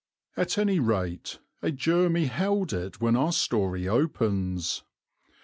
[0.35, 4.81] At any rate a Jermy held it when our story opens.